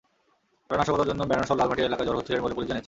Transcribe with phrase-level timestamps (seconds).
[0.67, 2.79] তাঁরা নাশকতার জন্য ব্যানারসহ লালমাটিয়া এলাকায় জড়ো হচ্ছিলেন বলে পুলিশ জানিয়েছে।